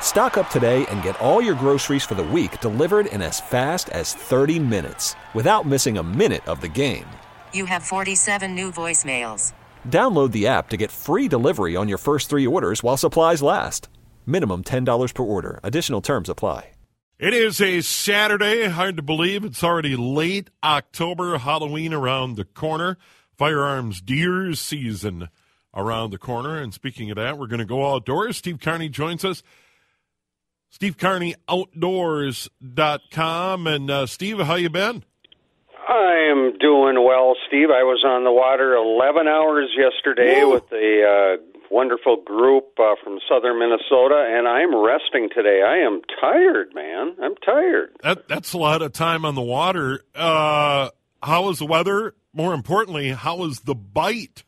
[0.00, 3.88] Stock up today and get all your groceries for the week delivered in as fast
[3.90, 7.04] as 30 minutes without missing a minute of the game.
[7.52, 9.52] You have 47 new voicemails.
[9.86, 13.88] Download the app to get free delivery on your first three orders while supplies last.
[14.26, 15.60] Minimum $10 per order.
[15.62, 16.70] Additional terms apply.
[17.18, 18.68] It is a Saturday.
[18.68, 22.96] Hard to believe it's already late October, Halloween around the corner,
[23.36, 25.28] firearms deer season
[25.74, 26.58] around the corner.
[26.58, 28.36] And speaking of that, we're going to go outdoors.
[28.36, 29.42] Steve Carney joins us.
[30.70, 33.66] Steve Carney Outdoors.com.
[33.66, 35.04] And uh, Steve, how you been?
[35.88, 37.70] I am doing well, Steve.
[37.70, 40.52] I was on the water 11 hours yesterday Woo.
[40.52, 41.36] with a uh,
[41.70, 45.62] wonderful group uh, from southern Minnesota, and I'm resting today.
[45.62, 47.16] I am tired, man.
[47.22, 47.96] I'm tired.
[48.02, 50.02] That, that's a lot of time on the water.
[50.14, 50.90] Uh,
[51.22, 52.14] how was the weather?
[52.32, 54.44] More importantly, how was the bite?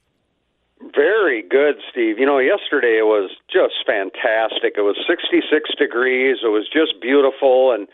[0.81, 2.19] Very good, Steve.
[2.19, 4.81] You know, yesterday it was just fantastic.
[4.81, 5.45] It was 66
[5.77, 6.39] degrees.
[6.43, 7.87] It was just beautiful, and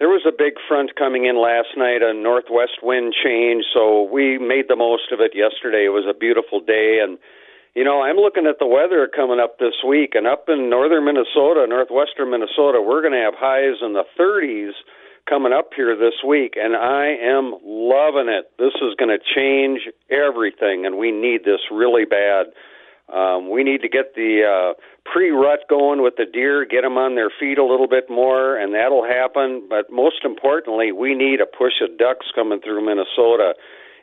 [0.00, 4.38] there was a big front coming in last night, a northwest wind change, so we
[4.38, 5.84] made the most of it yesterday.
[5.84, 7.18] It was a beautiful day, and
[7.76, 11.04] you know, I'm looking at the weather coming up this week, and up in northern
[11.04, 14.72] Minnesota, northwestern Minnesota, we're going to have highs in the 30s
[15.28, 18.50] coming up here this week, and I am loving it.
[18.58, 22.46] This is going to change everything, and we need this really bad.
[23.12, 24.80] Um, we need to get the uh,
[25.10, 28.72] pre-rut going with the deer, get them on their feet a little bit more, and
[28.74, 29.66] that'll happen.
[29.68, 33.54] But most importantly, we need a push of ducks coming through Minnesota.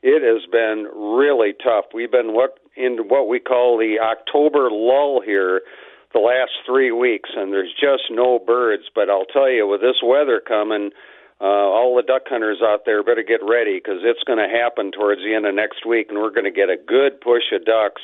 [0.04, 1.86] It has been really tough.
[1.94, 5.62] We've been what in what we call the October lull here
[6.14, 8.84] the last three weeks, and there's just no birds.
[8.94, 10.92] But I'll tell you, with this weather coming,
[11.40, 14.92] uh, all the duck hunters out there better get ready because it's going to happen
[14.92, 17.66] towards the end of next week, and we're going to get a good push of
[17.66, 18.02] ducks.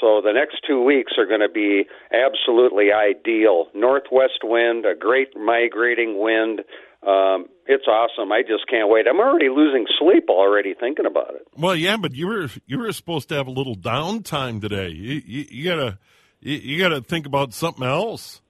[0.00, 3.66] So the next two weeks are going to be absolutely ideal.
[3.74, 6.60] Northwest wind, a great migrating wind.
[7.06, 8.32] Um, it's awesome.
[8.32, 9.06] I just can't wait.
[9.06, 11.46] I'm already losing sleep already thinking about it.
[11.56, 14.88] Well, yeah, but you were you were supposed to have a little downtime today.
[14.88, 15.98] You, you, you gotta
[16.40, 18.40] you, you gotta think about something else.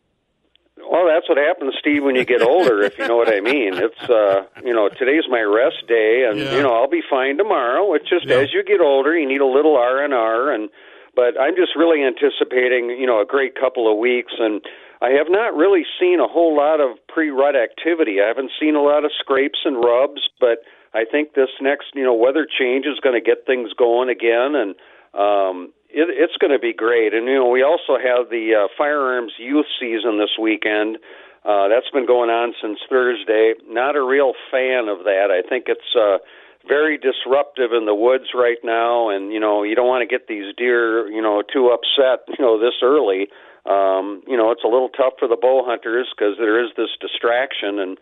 [0.94, 3.74] Well, that's what happens, Steve, when you get older, if you know what I mean.
[3.74, 6.54] It's uh you know, today's my rest day and Yeah.
[6.56, 7.94] you know, I'll be fine tomorrow.
[7.94, 8.36] It's just Yeah.
[8.36, 10.70] as you get older you need a little R and R and
[11.16, 14.60] but I'm just really anticipating, you know, a great couple of weeks and
[15.02, 18.20] I have not really seen a whole lot of pre-rut activity.
[18.22, 20.58] I haven't seen a lot of scrapes and rubs, but
[20.94, 24.54] I think this next, you know, weather change is going to get things going again,
[24.54, 24.74] and
[25.12, 27.14] um, it, it's going to be great.
[27.14, 30.98] And you know, we also have the uh, firearms youth season this weekend.
[31.44, 33.54] Uh, that's been going on since Thursday.
[33.68, 35.28] Not a real fan of that.
[35.30, 36.18] I think it's uh,
[36.66, 40.26] very disruptive in the woods right now, and you know, you don't want to get
[40.26, 43.28] these deer, you know, too upset, you know, this early.
[43.64, 46.92] Um, you know, it's a little tough for the bow hunters because there is this
[47.00, 47.96] distraction and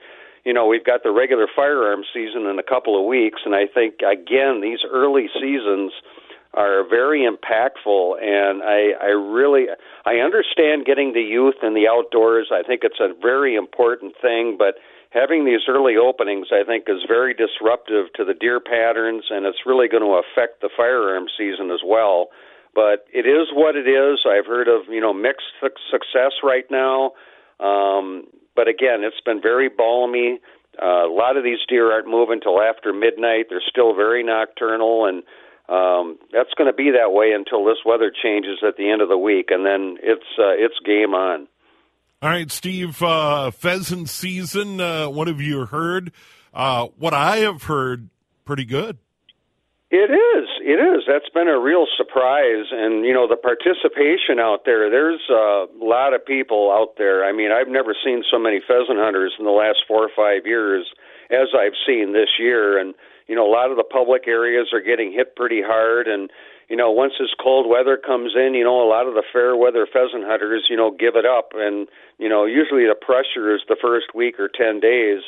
[0.45, 3.67] you know, we've got the regular firearm season in a couple of weeks, and I
[3.67, 5.93] think again these early seasons
[6.55, 8.23] are very impactful.
[8.23, 9.67] And I, I really,
[10.05, 12.51] I understand getting the youth in the outdoors.
[12.53, 14.77] I think it's a very important thing, but
[15.11, 19.65] having these early openings, I think, is very disruptive to the deer patterns, and it's
[19.67, 22.29] really going to affect the firearm season as well.
[22.75, 24.21] But it is what it is.
[24.27, 27.13] I've heard of you know mixed success right now.
[27.61, 28.25] Um,
[28.57, 30.41] but again, it's been very balmy.
[30.81, 33.47] Uh, a lot of these deer aren't moving till after midnight.
[33.51, 35.23] They're still very nocturnal, and
[35.69, 39.09] um, that's going to be that way until this weather changes at the end of
[39.09, 41.49] the week, and then it's uh, it's game on.
[42.21, 44.81] All right, Steve, uh, pheasant season.
[44.81, 46.13] Uh, what have you heard?
[46.55, 48.09] Uh, what I have heard,
[48.45, 48.99] pretty good.
[49.91, 50.49] It is.
[50.65, 51.05] It is.
[51.07, 54.89] That's been a real surprise, and you know the participation out there.
[54.89, 57.25] There's a lot of people out there.
[57.25, 60.47] I mean, I've never seen so many pheasant hunters in the last four or five
[60.47, 60.87] years
[61.33, 62.79] as I've seen this year.
[62.79, 62.95] And
[63.27, 66.31] you know, a lot of the public areas are getting hit pretty hard, and
[66.73, 69.55] you know, once this cold weather comes in, you know, a lot of the fair
[69.55, 71.53] weather pheasant hunters, you know, give it up.
[71.53, 71.87] And,
[72.17, 75.21] you know, usually the pressure is the first week or 10 days.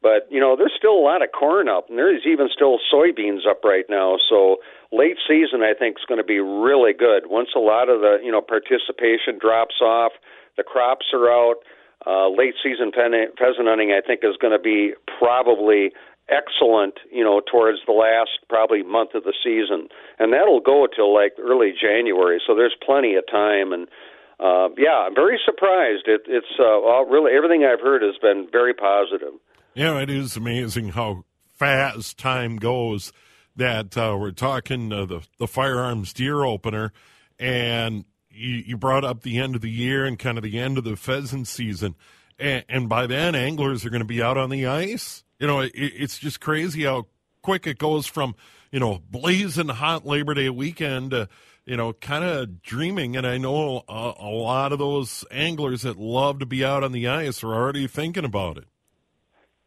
[0.00, 3.44] But, you know, there's still a lot of corn up, and there's even still soybeans
[3.44, 4.16] up right now.
[4.28, 4.56] So
[4.90, 7.28] late season, I think, is going to be really good.
[7.28, 10.12] Once a lot of the, you know, participation drops off,
[10.56, 11.60] the crops are out.
[12.06, 15.90] Uh, late season pheasant hunting, I think, is going to be probably
[16.28, 19.88] excellent, you know, towards the last probably month of the season,
[20.18, 22.40] and that'll go till like early January.
[22.46, 23.88] So there's plenty of time, and
[24.38, 26.04] uh, yeah, I'm very surprised.
[26.06, 29.34] It, it's uh, well, really everything I've heard has been very positive.
[29.74, 31.24] Yeah, it is amazing how
[31.54, 33.12] fast time goes.
[33.56, 36.92] That uh, we're talking uh, the the firearms deer opener,
[37.38, 38.04] and
[38.36, 40.84] you, you brought up the end of the year and kind of the end of
[40.84, 41.94] the pheasant season,
[42.38, 45.60] and, and by then anglers are going to be out on the ice you know,
[45.60, 47.06] it, it's just crazy how
[47.42, 48.34] quick it goes from,
[48.70, 51.28] you know, blazing hot Labor Day weekend to,
[51.64, 53.16] you know, kind of dreaming.
[53.16, 56.92] And I know a, a lot of those anglers that love to be out on
[56.92, 58.64] the ice are already thinking about it.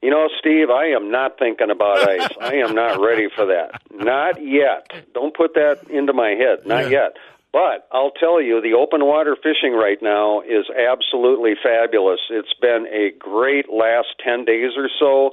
[0.01, 2.30] You know, Steve, I am not thinking about ice.
[2.42, 3.81] I am not ready for that.
[3.92, 5.13] Not yet.
[5.13, 6.65] Don't put that into my head.
[6.65, 6.89] Not yeah.
[6.89, 7.18] yet.
[7.51, 12.19] But I'll tell you, the open water fishing right now is absolutely fabulous.
[12.30, 15.31] It's been a great last 10 days or so.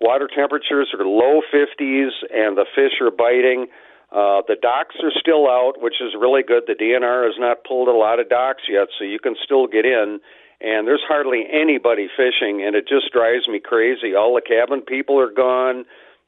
[0.00, 3.66] Water temperatures are low 50s, and the fish are biting.
[4.10, 6.62] Uh, the docks are still out, which is really good.
[6.66, 9.84] The DNR has not pulled a lot of docks yet, so you can still get
[9.84, 10.20] in.
[10.60, 14.14] And there's hardly anybody fishing, and it just drives me crazy.
[14.16, 15.84] All the cabin people are gone.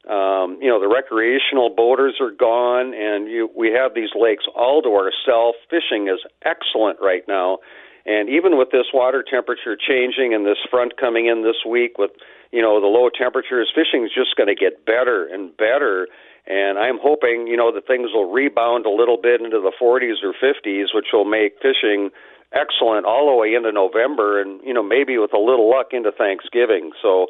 [0.09, 4.81] Um, you know, the recreational boaters are gone, and you, we have these lakes all
[4.81, 5.57] to ourselves.
[5.69, 7.59] Fishing is excellent right now.
[8.05, 12.11] And even with this water temperature changing and this front coming in this week with
[12.51, 16.07] you know the low temperatures, fishing is just going to get better and better.
[16.47, 20.25] And I'm hoping you know that things will rebound a little bit into the 40s
[20.25, 22.09] or 50s, which will make fishing
[22.51, 26.11] excellent all the way into November, and you know maybe with a little luck into
[26.11, 26.91] Thanksgiving.
[27.01, 27.27] So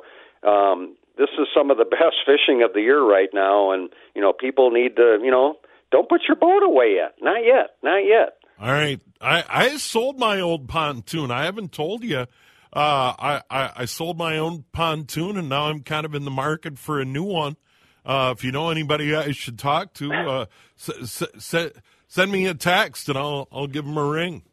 [0.47, 4.21] um, this is some of the best fishing of the year right now, and you
[4.21, 5.56] know people need to you know
[5.91, 8.38] don't put your boat away yet, not yet, not yet.
[8.59, 11.31] All right, I I sold my old pontoon.
[11.31, 12.25] I haven't told you
[12.73, 16.31] uh, I, I, I sold my own pontoon, and now I'm kind of in the
[16.31, 17.57] market for a new one.
[18.06, 20.45] Uh, if you know anybody I should talk to, uh,
[20.79, 21.21] s-
[21.53, 21.71] s-
[22.07, 24.44] send me a text, and I'll I'll give them a ring.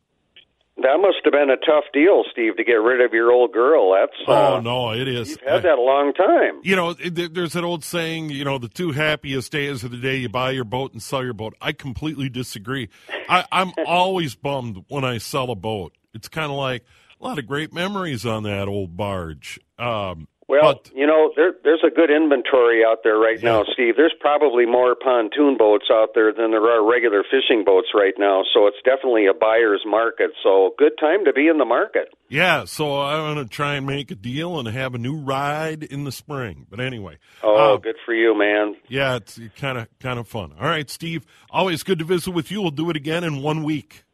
[0.82, 3.92] That must have been a tough deal, Steve, to get rid of your old girl.
[3.92, 5.30] That's uh, oh no, it is.
[5.30, 6.60] You've had that a long time.
[6.62, 8.30] You know, there's that old saying.
[8.30, 11.24] You know, the two happiest days of the day: you buy your boat and sell
[11.24, 11.54] your boat.
[11.60, 12.88] I completely disagree.
[13.28, 15.96] I, I'm always bummed when I sell a boat.
[16.14, 16.84] It's kind of like
[17.20, 19.58] a lot of great memories on that old barge.
[19.78, 23.50] Um, well, but, you know, there, there's a good inventory out there right yeah.
[23.50, 23.96] now, Steve.
[23.96, 28.44] There's probably more pontoon boats out there than there are regular fishing boats right now.
[28.54, 30.30] So it's definitely a buyer's market.
[30.42, 32.14] So good time to be in the market.
[32.28, 32.64] Yeah.
[32.64, 36.04] So I'm going to try and make a deal and have a new ride in
[36.04, 36.66] the spring.
[36.70, 37.18] But anyway.
[37.42, 38.76] Oh, uh, good for you, man.
[38.88, 40.54] Yeah, it's kind of kind of fun.
[40.58, 41.26] All right, Steve.
[41.50, 42.62] Always good to visit with you.
[42.62, 44.04] We'll do it again in one week.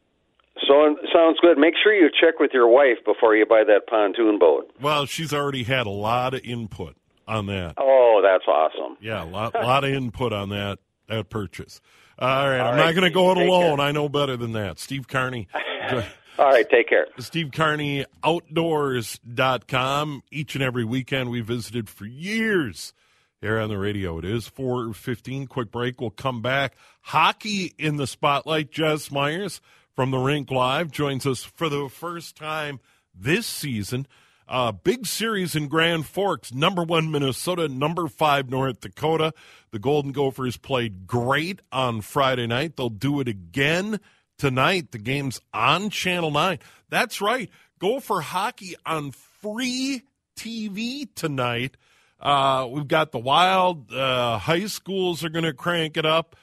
[0.67, 1.57] So sounds good.
[1.57, 4.71] Make sure you check with your wife before you buy that pontoon boat.
[4.81, 6.95] Well, she's already had a lot of input
[7.27, 7.75] on that.
[7.77, 8.97] Oh, that's awesome.
[9.01, 11.81] Yeah, a lot, lot of input on that that purchase.
[12.19, 13.77] Uh, all right, All I'm right, not going to go it alone.
[13.77, 13.85] Care.
[13.87, 14.79] I know better than that.
[14.79, 15.47] Steve Carney.
[16.37, 17.07] All right, take care.
[17.19, 20.23] Steve Carney, outdoors.com.
[20.31, 22.93] Each and every weekend we visited for years
[23.41, 24.17] here on the radio.
[24.19, 25.47] It is 415.
[25.47, 26.01] Quick break.
[26.01, 26.75] We'll come back.
[27.01, 28.71] Hockey in the spotlight.
[28.71, 29.61] Jess Myers
[29.95, 32.79] from the Rink Live joins us for the first time
[33.13, 34.05] this season.
[34.47, 39.33] Uh, big series in Grand Forks, number one Minnesota, number five North Dakota.
[39.71, 42.75] The Golden Gophers played great on Friday night.
[42.75, 43.99] They'll do it again
[44.37, 44.91] tonight.
[44.91, 46.59] The game's on Channel 9.
[46.89, 47.49] That's right.
[47.79, 50.03] Gopher hockey on free
[50.37, 51.77] TV tonight.
[52.19, 53.91] Uh, we've got the Wild.
[53.91, 56.35] Uh, high schools are going to crank it up.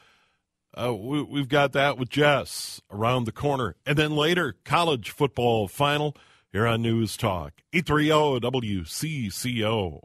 [0.74, 3.76] Uh, we, have got that with Jess around the corner.
[3.84, 6.16] And then later, college football final
[6.50, 7.52] here on News Talk.
[7.72, 10.02] 830 WCCO.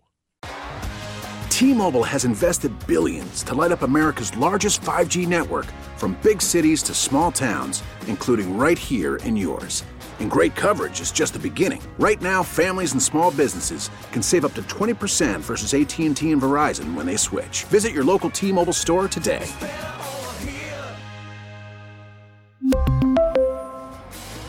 [1.50, 6.84] T Mobile has invested billions to light up America's largest 5G network from big cities
[6.84, 9.84] to small towns, including right here in yours.
[10.20, 11.82] And great coverage is just the beginning.
[11.98, 16.94] Right now, families and small businesses can save up to 20% versus AT&T and Verizon
[16.96, 17.64] when they switch.
[17.66, 19.48] Visit your local T-Mobile store today.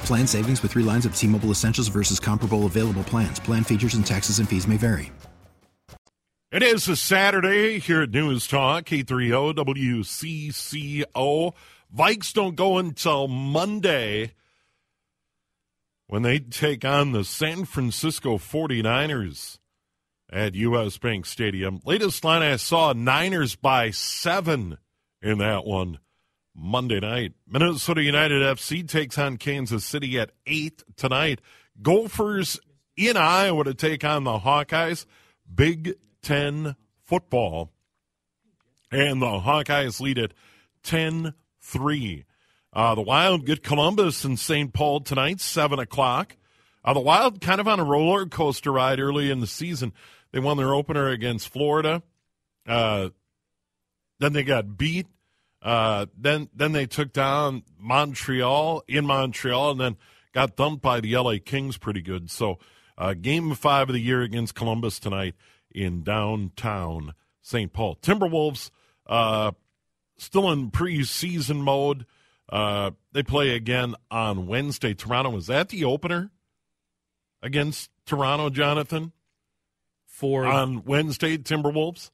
[0.09, 3.39] Plan savings with three lines of T Mobile Essentials versus comparable available plans.
[3.39, 5.13] Plan features and taxes and fees may vary.
[6.51, 11.53] It is a Saturday here at News Talk, 830 WCCO.
[11.95, 14.33] Vikes don't go until Monday
[16.07, 19.59] when they take on the San Francisco 49ers
[20.33, 20.97] at U.S.
[20.97, 21.83] Bank Stadium.
[21.85, 24.79] Latest line I saw Niners by seven
[25.21, 25.99] in that one
[26.59, 27.35] Monday night.
[27.47, 31.41] Minnesota United FC takes on Kansas City at 8 tonight.
[31.81, 32.59] Gophers
[32.97, 35.07] in Iowa to take on the Hawkeyes.
[35.53, 36.75] Big Ten
[37.05, 37.71] football.
[38.91, 40.35] And the Hawkeyes lead it
[40.83, 42.25] 10 3.
[42.73, 44.73] Uh, the Wild get Columbus and St.
[44.73, 46.37] Paul tonight, 7 o'clock.
[46.85, 49.93] Uh, the Wild kind of on a roller coaster ride early in the season.
[50.33, 52.03] They won their opener against Florida.
[52.67, 53.11] Uh,
[54.19, 55.07] then they got beat.
[55.61, 59.97] Uh, then then they took down Montreal in Montreal, and then
[60.33, 62.31] got thumped by the LA Kings pretty good.
[62.31, 62.59] So,
[62.97, 65.35] uh, game five of the year against Columbus tonight
[65.71, 67.73] in downtown St.
[67.73, 67.97] Paul.
[67.97, 68.71] Timberwolves
[69.07, 69.53] uh,
[70.17, 72.07] still in preseason mode.
[72.49, 74.95] Uh, they play again on Wednesday.
[74.95, 76.31] Toronto was that the opener
[77.43, 79.13] against Toronto, Jonathan?
[80.07, 82.11] For on Wednesday, Timberwolves.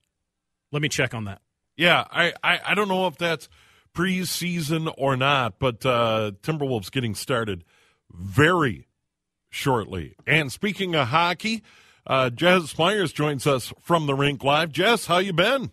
[0.73, 1.41] Let me check on that.
[1.76, 3.49] Yeah, I, I, I don't know if that's
[3.95, 7.64] preseason or not, but uh, Timberwolves getting started
[8.12, 8.88] very
[9.50, 10.16] shortly.
[10.26, 11.62] And speaking of hockey,
[12.07, 14.73] uh, Jess Myers joins us from the rink live.
[14.73, 15.71] Jess, how you been?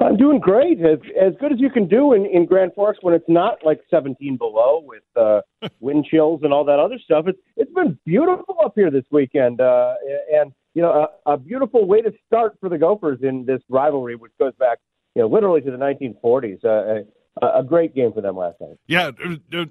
[0.00, 3.14] I'm doing great, as as good as you can do in in Grand Forks when
[3.14, 5.42] it's not like 17 below with uh,
[5.80, 7.26] wind chills and all that other stuff.
[7.28, 9.94] It's it's been beautiful up here this weekend, uh,
[10.32, 14.16] and you know a, a beautiful way to start for the Gophers in this rivalry,
[14.16, 14.78] which goes back
[15.14, 16.64] you know literally to the 1940s.
[16.64, 17.04] Uh,
[17.40, 18.76] a, a great game for them last night.
[18.86, 19.12] Yeah,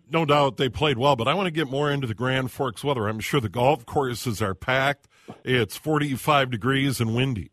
[0.09, 2.83] no doubt they played well, but I want to get more into the Grand Forks
[2.83, 3.07] weather.
[3.07, 5.07] I'm sure the golf courses are packed.
[5.43, 7.51] It's 45 degrees and windy.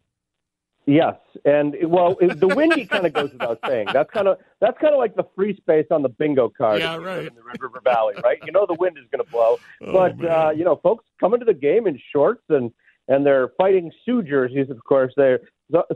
[0.89, 3.89] Yes, and well, the windy kind of goes without saying.
[3.93, 6.81] That's kind of that's kind of like the free space on the bingo card.
[6.81, 7.27] Yeah, right.
[7.27, 8.39] In the Red River Valley, right?
[8.47, 11.41] You know the wind is going to blow, Oh, but uh, you know, folks coming
[11.41, 12.71] to the game in shorts and
[13.09, 14.71] and their fighting Sioux jerseys.
[14.71, 15.41] Of course, they're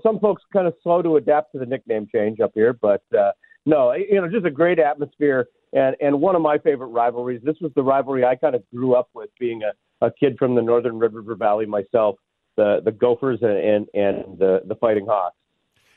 [0.02, 3.30] some folks kind of slow to adapt to the nickname change up here, but uh,
[3.66, 7.40] no, you know, just a great atmosphere and and one of my favorite rivalries.
[7.44, 10.54] This was the rivalry I kind of grew up with, being a, a kid from
[10.54, 12.16] the Northern Red River Valley myself.
[12.56, 15.36] The the Gophers and and, and the the Fighting Hawks.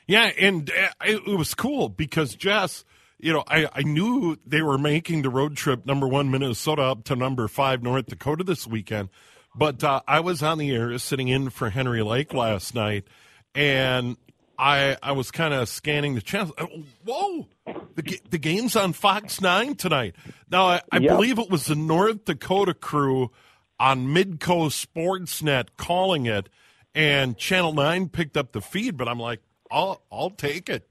[0.06, 2.84] Yeah, and uh, it was cool because Jess,
[3.18, 7.04] you know, I, I knew they were making the road trip number one Minnesota up
[7.04, 9.08] to number five North Dakota this weekend,
[9.54, 13.04] but uh, I was on the air sitting in for Henry Lake last night,
[13.54, 14.16] and
[14.58, 16.52] I I was kind of scanning the channels.
[16.58, 16.66] Uh,
[17.04, 17.46] Whoa,
[17.94, 20.14] the the game's on Fox Nine tonight.
[20.50, 21.10] Now I, I Yep.
[21.10, 23.30] believe it was the North Dakota crew
[23.78, 26.48] on Midco Sportsnet calling it,
[26.94, 28.96] and Channel Nine picked up the feed.
[28.96, 30.88] But I'm like, I'll I'll take it.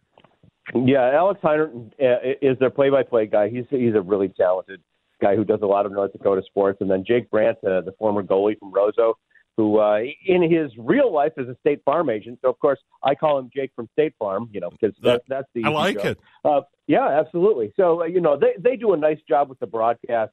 [0.73, 3.49] Yeah, Alex Heiner uh, is their play-by-play guy.
[3.49, 4.81] He's he's a really talented
[5.23, 6.79] guy who does a lot of North Dakota sports.
[6.81, 9.13] And then Jake Brandt, uh, the former goalie from Roseau,
[9.55, 12.39] who uh, in his real life is a State Farm agent.
[12.41, 14.49] So of course I call him Jake from State Farm.
[14.51, 16.05] You know, because that, that's the I like joke.
[16.05, 16.19] it.
[16.43, 17.71] Uh, yeah, absolutely.
[17.77, 20.31] So uh, you know they they do a nice job with the broadcast,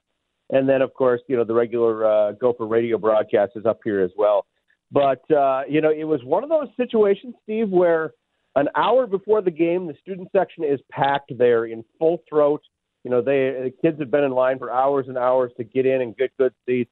[0.50, 4.00] and then of course you know the regular uh, Gopher radio broadcast is up here
[4.00, 4.46] as well.
[4.90, 8.12] But uh, you know it was one of those situations, Steve, where
[8.56, 12.62] an hour before the game, the student section is packed there in full throat.
[13.04, 15.86] You know, they the kids have been in line for hours and hours to get
[15.86, 16.90] in and get good seats,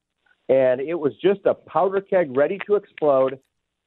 [0.48, 3.38] and it was just a powder keg ready to explode.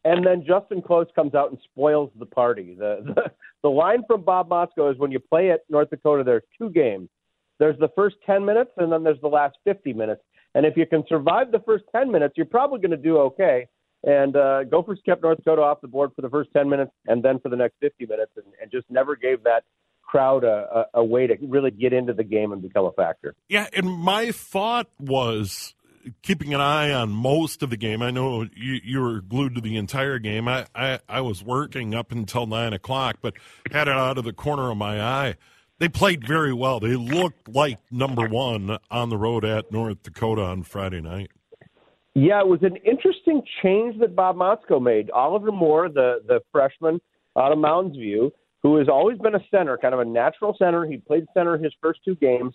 [0.04, 2.75] And then Justen Close comes out and spoils the party.
[2.78, 3.32] The the,
[3.63, 7.10] the line from Bob Motzko is when you play at North Dakota, there's two games.
[7.60, 10.22] There's the first 10 minutes, and then there's the last 50 minutes.
[10.56, 13.68] And if you can survive the first 10 minutes, you're probably going to do okay.
[14.04, 17.22] And uh, Gophers kept North Dakota off the board for the first 10 minutes and
[17.22, 19.63] then for the next 50 minutes and, and just never gave that
[20.12, 23.34] crowd a, a, a way to really get into the game and become a factor.
[23.48, 25.74] Yeah, and my thought was
[26.22, 28.01] keeping an eye on most of the game.
[28.01, 30.50] I know you, you were glued to the entire game.
[30.50, 33.36] I, I, I was working up until nine o'clock, but
[33.72, 35.36] had it out of the corner of my eye.
[35.80, 36.80] They played very well.
[36.80, 41.32] They looked like number one on the road at North Dakota on Friday night.
[42.13, 45.10] Yeah, it was an interesting change that Bob Motzko made.
[45.12, 47.00] Oliver Moore, the the freshman
[47.38, 50.86] out of Mounds View, who has always been a center, kind of a natural center.
[50.86, 52.53] He played center his first two games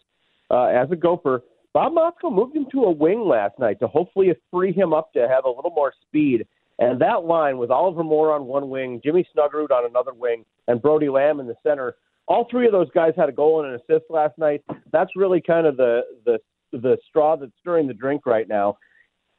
[0.51, 1.43] uh, as a Gopher.
[1.73, 5.29] Bob Motzko moved him to a wing last night to hopefully free him up to
[5.29, 6.47] have a little more speed.
[6.79, 10.81] And that line with Oliver Moore on one wing, Jimmy Snuggerud on another wing, and
[10.81, 11.97] Brody Lamb in the center,
[12.29, 14.63] all three of those guys had a goal and an assist last night.
[14.93, 16.39] That's really kind of the the
[16.73, 18.79] the straw that's stirring the drink right now.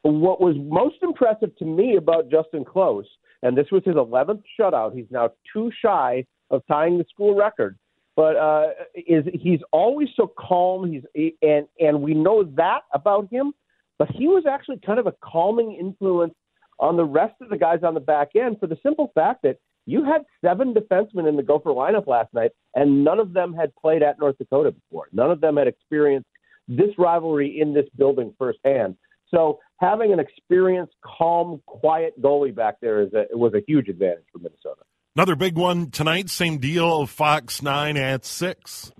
[0.02, 3.06] What was most impressive to me about Justen Close,
[3.42, 7.76] and this was his 11th shutout, he's now two shy of tying the school record.
[8.16, 10.90] but uh, is he's always so calm.
[10.90, 11.04] He's
[11.40, 13.52] and and we know that about him.
[13.98, 16.34] But he was actually kind of a calming influence
[16.80, 19.58] on the rest of the guys on the back end for the simple fact that
[19.86, 23.74] you had seven defensemen in the Gopher lineup last night, and none of them had
[23.76, 25.08] played at North Dakota before.
[25.12, 26.28] None of them had experienced
[26.68, 28.96] this rivalry in this building firsthand.
[29.28, 34.24] So having an experienced, calm, quiet goalie back there is a, was a huge advantage
[34.32, 34.82] for Minnesota.
[35.16, 36.28] Another big one tonight.
[36.30, 37.06] Same deal.
[37.06, 38.92] Fox Nine at six.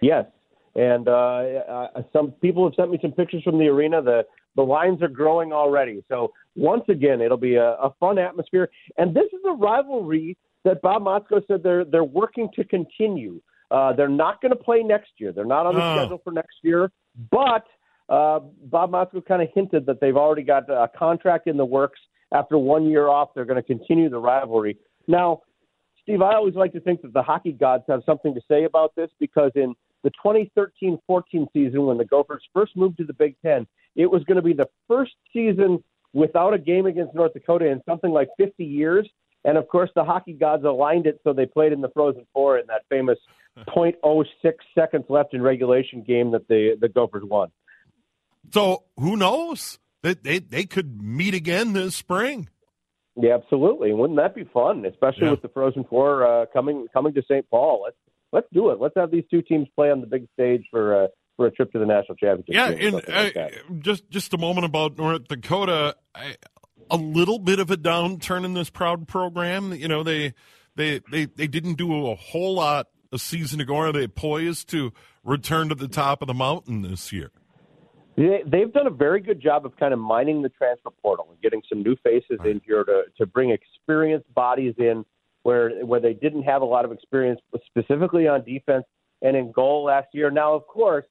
[0.00, 0.24] Yes,
[0.74, 4.02] and uh, uh, some people have sent me some pictures from the arena.
[4.02, 4.22] The
[4.56, 6.02] the lines are growing already.
[6.08, 8.68] So once again, it'll be a, a fun atmosphere.
[8.98, 13.40] And this is a rivalry that Bob Motzko said they're they're working to continue.
[13.70, 15.32] Uh, they're not going to play next year.
[15.32, 15.96] They're not on the Oh.
[15.96, 16.90] schedule for next year.
[17.30, 17.64] But
[18.08, 22.00] uh, Bob Motzko kind of hinted that they've already got a contract in the works.
[22.34, 24.76] After one year off, they're going to continue the rivalry.
[25.06, 25.42] Now,
[26.02, 28.94] Steve, I always like to think that the hockey gods have something to say about
[28.96, 30.98] this because in the 2013-14
[31.52, 34.52] season, when the Gophers first moved to the Big Ten, it was going to be
[34.52, 35.82] the first season
[36.12, 39.08] without a game against North Dakota in something like 50 years.
[39.44, 42.58] And of course, the hockey gods aligned it so they played in the Frozen Four
[42.58, 43.18] in that famous
[43.68, 44.24] 0.06
[44.74, 47.50] seconds left in regulation game that the the Gophers won.
[48.52, 49.78] So who knows?
[50.02, 52.48] They, they, they could meet again this spring.
[53.16, 53.92] Yeah, absolutely.
[53.92, 54.84] Wouldn't that be fun?
[54.86, 55.32] Especially Yeah.
[55.32, 57.48] with the Frozen Four uh, coming coming to St.
[57.50, 57.82] Paul.
[57.84, 57.96] Let's
[58.32, 58.80] let's do it.
[58.80, 61.72] Let's have these two teams play on the big stage for uh, for a trip
[61.72, 62.54] to the national championship.
[62.54, 63.52] Yeah, and like uh, that.
[63.80, 65.96] just just a moment about North Dakota.
[66.14, 66.36] I,
[66.90, 69.72] a little bit of a downturn in this proud program.
[69.72, 70.34] You know, they
[70.76, 73.76] they they they didn't do a whole lot a season ago.
[73.76, 74.92] Are they poised to
[75.22, 77.30] return to the top of the mountain this year?
[78.16, 81.40] They, they've done a very good job of kind of mining the transfer portal and
[81.40, 85.04] getting some new faces in here to, to bring experienced bodies in
[85.42, 88.84] where where they didn't have a lot of experience specifically on defense
[89.22, 90.30] and in goal last year.
[90.30, 91.06] Now, of course,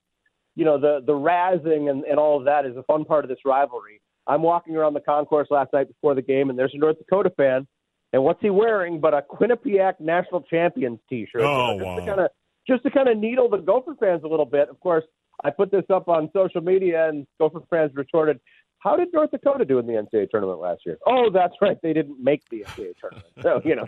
[0.56, 3.30] you know the the razzing and, and all of that is a fun part of
[3.30, 4.02] this rivalry.
[4.28, 7.32] I'm walking around the concourse last night before the game, and there's a North Dakota
[7.36, 7.68] fan,
[8.14, 11.42] and what's he wearing but a Quinnipiac National Champions T-shirt?
[11.42, 11.96] Oh, You know, just wow.
[11.96, 12.28] to kind of
[12.68, 14.70] just to kind of needle the Gopher fans a little bit.
[14.70, 15.04] Of course,
[15.44, 18.40] I put this up on social media, and Gopher fans retorted,
[18.80, 21.94] "How did North Dakota do in the NCAA tournament last year?" Oh, that's right, they
[21.94, 23.28] didn't make the NCAA tournament.
[23.42, 23.88] So you know,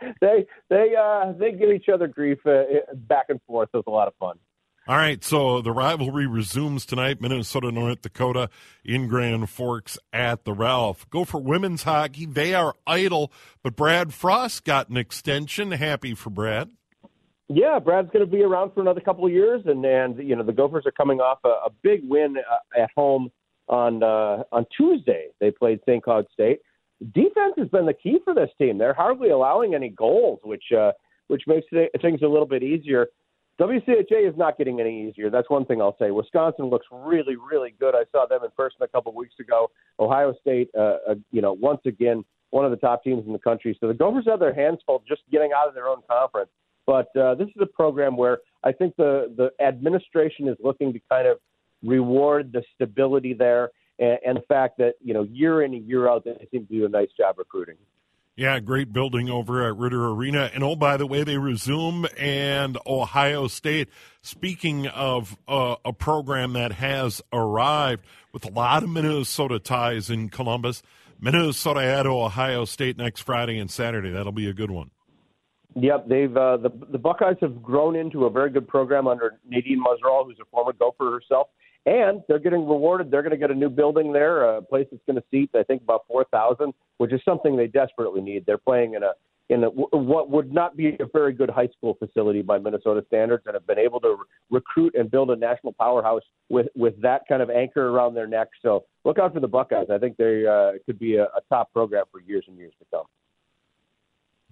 [0.20, 3.70] they they uh, they give each other grief uh, back and forth.
[3.72, 4.38] It was a lot of fun.
[4.88, 7.20] All right, so the rivalry resumes tonight.
[7.20, 8.48] Minnesota, North Dakota
[8.84, 11.10] in Grand Forks at the Ralph.
[11.10, 12.24] Gopher women's hockey.
[12.24, 13.32] They are idle,
[13.64, 15.72] but Brad Frost got an extension.
[15.72, 16.70] Happy for Brad.
[17.48, 20.42] Yeah, Brad's going to be around for another couple of years, and and you know
[20.42, 23.30] the Gophers are coming off a, a big win uh, at home
[23.68, 25.28] on uh, on Tuesday.
[25.40, 26.02] They played St.
[26.02, 26.60] Cloud State.
[27.14, 28.78] Defense has been the key for this team.
[28.78, 30.92] They're hardly allowing any goals, which uh,
[31.28, 31.66] which makes
[32.00, 33.08] things a little bit easier.
[33.60, 35.30] WCHA is not getting any easier.
[35.30, 36.10] That's one thing I'll say.
[36.10, 37.94] Wisconsin looks really, really good.
[37.94, 39.70] I saw them in person a couple of weeks ago.
[39.98, 43.38] Ohio State, uh, uh, you know, once again, one of the top teams in the
[43.38, 43.76] country.
[43.80, 46.50] So the Gophers have their hands full just getting out of their own conference.
[46.86, 51.00] But uh, this is a program where I think the the administration is looking to
[51.10, 51.38] kind of
[51.82, 56.08] reward the stability there and, and the fact that you know year in and year
[56.08, 57.76] out they seem to do a nice job recruiting.
[58.36, 60.50] Yeah, great building over at Ridder Arena.
[60.52, 63.88] And oh, by the way, they resume and Ohio State.
[64.20, 70.28] Speaking of uh, a program that has arrived with a lot of Minnesota ties in
[70.28, 70.82] Columbus,
[71.18, 74.10] Minnesota at Ohio State next Friday and Saturday.
[74.10, 74.90] That'll be a good one.
[75.78, 79.82] Yep, they've uh, the the Buckeyes have grown into a very good program under Nadine
[79.84, 81.48] Muzzerall, who's a former Gopher herself,
[81.84, 83.10] and they're getting rewarded.
[83.10, 85.62] They're going to get a new building there, a place that's going to seat I
[85.64, 88.46] think about four thousand, which is something they desperately need.
[88.46, 89.12] They're playing in a
[89.48, 93.44] in a, what would not be a very good high school facility by Minnesota standards,
[93.44, 97.22] and have been able to re- recruit and build a national powerhouse with with that
[97.28, 98.48] kind of anchor around their neck.
[98.62, 99.88] So look out for the Buckeyes.
[99.92, 102.86] I think they uh, could be a, a top program for years and years to
[102.90, 103.04] come.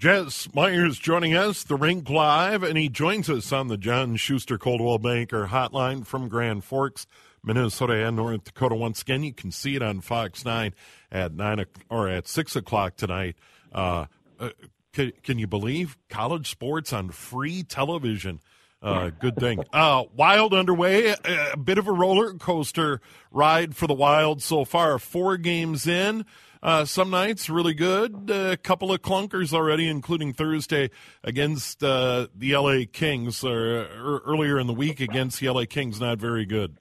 [0.05, 4.59] Jess Myers joining us, the Rink Live, and he joins us on the John Schuster
[4.59, 7.07] Coldwell Banker hotline from Grand Forks,
[7.43, 8.75] Minnesota and North Dakota.
[8.75, 10.75] Once again, you can see it on Fox 9
[11.11, 13.37] at 9 o- or at 6 o'clock tonight.
[13.73, 14.05] Uh,
[14.38, 14.51] uh,
[14.93, 18.40] can, can you believe college sports on free television?
[18.83, 19.64] Uh, good thing.
[19.73, 24.99] Uh, wild underway, a bit of a roller coaster ride for the Wild so far.
[24.99, 26.27] Four games in.
[26.64, 28.31] Uh, some nights really good.
[28.31, 30.90] A couple of clunkers already, including Thursday
[31.22, 36.00] against uh, the LA Kings, or, or earlier in the week against the LA Kings.
[36.00, 36.79] Not very good.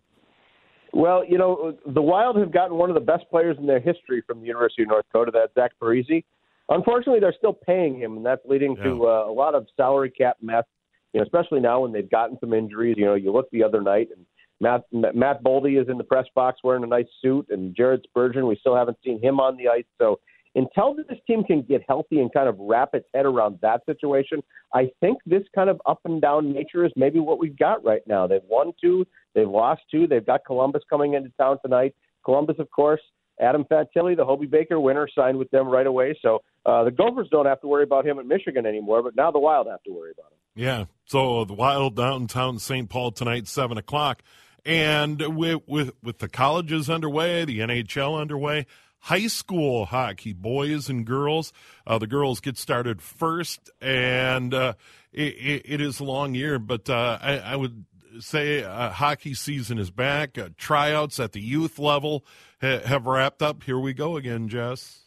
[0.93, 4.23] Well, you know, the Wild have gotten one of the best players in their history
[4.25, 6.23] from the University of North Dakota, that's Zach Parise.
[6.69, 10.37] Unfortunately, they're still paying him, and that's leading to uh, a lot of salary cap
[10.41, 10.63] mess.
[11.11, 12.95] you know, especially now when they've gotten some injuries.
[12.97, 14.25] You know, you look the other night and
[14.59, 18.47] Matt Matt Boldy is in the press box wearing a nice suit, and Jared Spurgeon,
[18.47, 19.85] we still haven't seen him on the ice.
[19.99, 20.19] So
[20.55, 24.41] until this team can get healthy and kind of wrap its head around that situation,
[24.73, 28.01] I think this kind of up and down nature is maybe what we've got right
[28.07, 28.27] now.
[28.27, 31.95] They've won two, they've lost two, they've got Columbus coming into town tonight.
[32.23, 33.01] Columbus, of course,
[33.41, 36.17] Adam Fantilli, the Hobey Baker winner, signed with them right away.
[36.21, 39.31] So uh, the Gophers don't have to worry about him at Michigan anymore, but now
[39.31, 40.37] the Wild have to worry about him.
[40.55, 40.85] Yeah.
[41.05, 42.89] So the Wild downtown St.
[42.89, 44.21] Paul tonight, seven o'clock,
[44.65, 48.65] and with with with the colleges underway, the NHL underway.
[48.99, 51.51] High school hockey, boys and girls.
[51.85, 54.75] Uh, the girls get started first, and uh,
[55.11, 56.57] it, it is a long year.
[56.57, 57.83] But uh, I, I would
[58.19, 60.37] say uh, hockey season is back.
[60.37, 62.25] Uh, tryouts at the youth level
[62.61, 63.63] ha- have wrapped up.
[63.63, 65.02] Here we go again, Jess.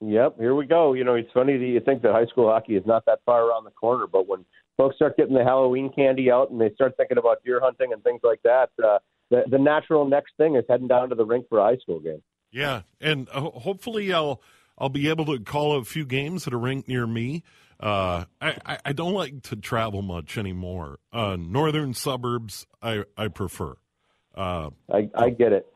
[0.00, 0.92] Yep, here we go.
[0.92, 3.48] You know, it's funny that you think that high school hockey is not that far
[3.48, 4.44] around the corner, but when
[4.76, 8.02] folks start getting the Halloween candy out and they start thinking about deer hunting and
[8.04, 8.98] things like that, uh,
[9.30, 11.98] the, the natural next thing is heading down to the rink for a high school
[11.98, 12.22] game.
[12.50, 14.40] Yeah, and uh, hopefully I'll
[14.78, 17.42] I'll be able to call a few games at a rink near me.
[17.80, 20.98] Uh, I, I don't like to travel much anymore.
[21.12, 23.74] Uh, northern suburbs, I I prefer.
[24.34, 25.66] Uh, I I get it.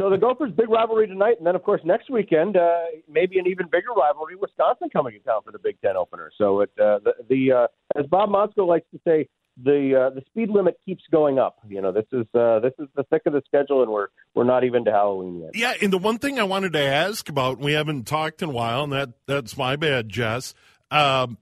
[0.00, 3.46] So the Gophers' big rivalry tonight, and then of course next weekend, uh, maybe an
[3.46, 4.34] even bigger rivalry.
[4.34, 6.30] Wisconsin coming to town for the Big Ten opener.
[6.38, 7.66] So it uh, the, the uh,
[8.00, 9.28] as Bob Motzko likes to say,
[9.62, 11.58] the uh, the speed limit keeps going up.
[11.68, 14.44] You know, this is uh, this is the thick of the schedule, and we're we're
[14.44, 15.50] not even to Halloween yet.
[15.54, 18.52] Yeah, and the one thing I wanted to ask about, we haven't talked in a
[18.52, 20.54] while, and that that's my bad, Jess.
[20.90, 21.36] Um,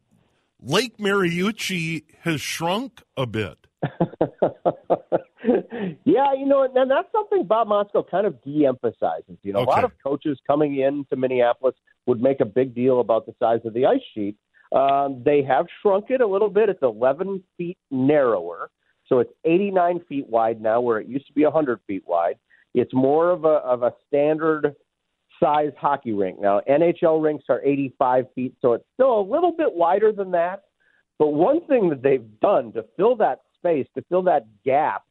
[0.60, 3.58] Lake Mariucci has shrunk a bit.
[6.04, 9.38] yeah, you know, and that's something Bob Motzko kind of de-emphasizes.
[9.42, 9.70] You know, okay.
[9.70, 11.74] a lot of coaches coming in to Minneapolis
[12.06, 14.36] would make a big deal about the size of the ice sheet.
[14.72, 16.68] Um, they have shrunk it a little bit.
[16.68, 18.70] It's 11 feet narrower,
[19.06, 22.38] so it's 89 feet wide now, where it used to be 100 feet wide.
[22.74, 24.76] It's more of a of a standard
[25.40, 26.38] size hockey rink.
[26.40, 30.64] Now, NHL rinks are 85 feet, so it's still a little bit wider than that.
[31.18, 35.02] But one thing that they've done to fill that space, to fill that gap,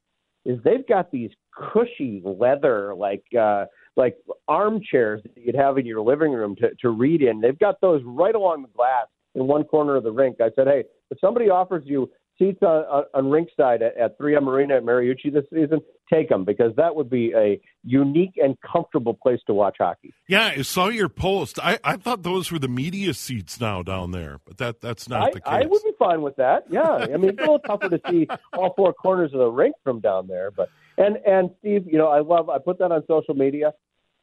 [0.47, 1.29] is they've got these
[1.73, 3.65] cushy leather, like uh,
[3.97, 4.15] like
[4.47, 7.41] armchairs that you'd have in your living room to, to read in.
[7.41, 10.37] They've got those right along the glass in one corner of the rink.
[10.39, 14.47] I said, hey, if somebody offers you seats on, on, on rinkside at, at 3M
[14.47, 15.79] Arena at Mariucci this season,
[16.11, 20.13] take them because that would be a unique and comfortable place to watch hockey.
[20.27, 21.59] Yeah, I saw your post.
[21.61, 25.29] I, I thought those were the media seats now down there, but that that's not
[25.29, 25.63] I, the case.
[25.63, 26.65] I would be fine with that.
[26.69, 29.75] Yeah, I mean it's a little tougher to see all four corners of the rink
[29.83, 32.49] from down there, but and and Steve, you know, I love.
[32.49, 33.73] I put that on social media,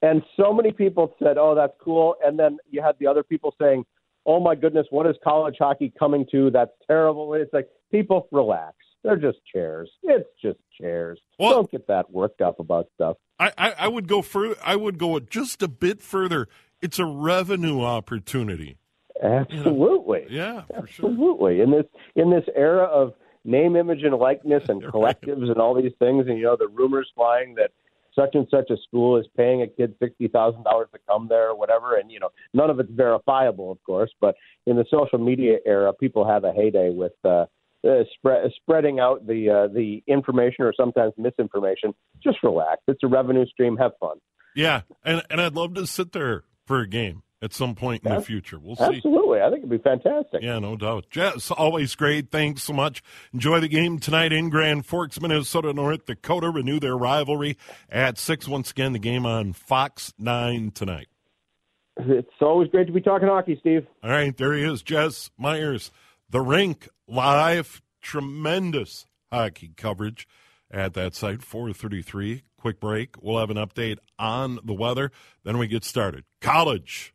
[0.03, 3.55] and so many people said, "Oh, that's cool," and then you had the other people
[3.61, 3.85] saying
[4.27, 6.51] oh my goodness, what is college hockey coming to?
[6.51, 7.35] That's terrible.
[7.35, 8.77] It's like people relax.
[9.03, 9.91] They're just chairs.
[10.03, 11.21] It's just chairs.
[11.39, 13.19] Well, Don't get that worked up about stuff.
[13.39, 14.57] I, I, I would go further.
[14.65, 16.49] I would go just a bit further.
[16.81, 18.79] It's a revenue opportunity.
[19.23, 20.27] Absolutely.
[20.31, 20.65] You know?
[20.69, 21.57] Yeah, absolutely.
[21.57, 21.65] Sure.
[21.65, 21.85] In this
[22.17, 25.51] in this era of name, image, and likeness, and collectives, right.
[25.51, 27.73] and all these things, and you know the rumors flying that
[28.15, 31.51] such and such a school is paying a kid sixty thousand dollars to come there
[31.51, 34.11] or whatever, and you know none of it's verifiable, of course.
[34.21, 37.47] But in the social media era, people have a heyday with uh,
[37.87, 41.95] uh, spread, spreading out the uh, the information or sometimes misinformation.
[42.23, 42.83] Just relax.
[42.89, 43.77] It's a revenue stream.
[43.77, 44.19] Have fun.
[44.55, 48.15] Yeah, and and I'd love to sit there for a game at some point in
[48.15, 48.59] the future.
[48.59, 48.85] We'll see.
[48.85, 49.41] Absolutely.
[49.41, 50.43] I think it'd be fantastic.
[50.43, 51.11] Yeah, no doubt.
[51.11, 52.31] Jess, always great.
[52.31, 53.03] Thanks so much.
[53.33, 56.49] Enjoy the game tonight in Grand Forks, Minnesota, North Dakota.
[56.49, 57.59] Renew their rivalry
[57.91, 58.95] at 6 once again.
[58.95, 61.09] The game on Fox 9 tonight.
[61.99, 63.87] It's always great to be talking hockey, Steve.
[64.03, 65.93] All right, there he is, Jess Myers.
[66.31, 70.27] The rink live, tremendous hockey coverage
[70.71, 72.43] at that site, 433.
[72.59, 73.23] Quick break.
[73.23, 75.13] We'll have an update on the weather.
[75.45, 76.25] Then we get started.
[76.41, 77.15] College